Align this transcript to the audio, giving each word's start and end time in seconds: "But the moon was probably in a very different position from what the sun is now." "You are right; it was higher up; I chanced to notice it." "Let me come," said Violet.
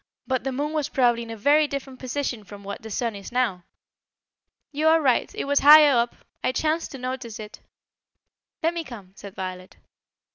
"But 0.25 0.43
the 0.43 0.51
moon 0.51 0.73
was 0.73 0.89
probably 0.89 1.21
in 1.21 1.29
a 1.29 1.37
very 1.37 1.67
different 1.67 1.99
position 1.99 2.43
from 2.43 2.63
what 2.63 2.81
the 2.81 2.89
sun 2.89 3.15
is 3.15 3.31
now." 3.31 3.65
"You 4.71 4.87
are 4.87 4.99
right; 4.99 5.31
it 5.35 5.45
was 5.45 5.59
higher 5.59 5.95
up; 5.95 6.15
I 6.43 6.51
chanced 6.53 6.89
to 6.93 6.97
notice 6.97 7.37
it." 7.39 7.59
"Let 8.63 8.73
me 8.73 8.83
come," 8.83 9.11
said 9.15 9.35
Violet. 9.35 9.77